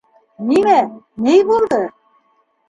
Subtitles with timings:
[0.45, 0.77] Нимә,
[1.27, 1.79] ни булды?